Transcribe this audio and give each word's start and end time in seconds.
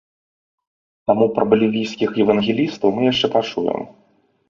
Таму 1.11 1.27
пра 1.35 1.45
балівійскіх 1.53 2.19
евангелістаў 2.25 2.87
мы 2.99 3.11
яшчэ 3.13 3.27
пачуем. 3.41 3.81